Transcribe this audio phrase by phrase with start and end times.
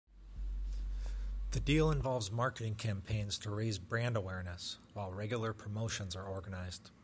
[1.51, 6.89] The deal involves marketing campaigns to raise brand awareness, while regular promotions are organised.